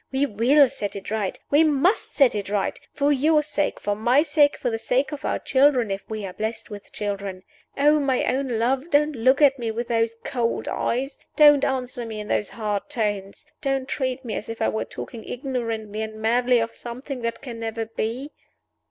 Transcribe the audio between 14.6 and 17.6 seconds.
were talking ignorantly and madly of something that can